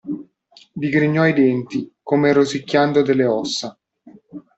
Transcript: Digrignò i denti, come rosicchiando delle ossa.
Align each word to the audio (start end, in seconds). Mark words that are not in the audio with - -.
Digrignò 0.81 1.27
i 1.27 1.33
denti, 1.33 1.93
come 2.01 2.33
rosicchiando 2.33 3.03
delle 3.03 3.25
ossa. 3.25 3.77